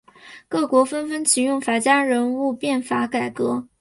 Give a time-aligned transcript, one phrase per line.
[0.47, 3.67] 各国纷纷启用法家人物变法改革。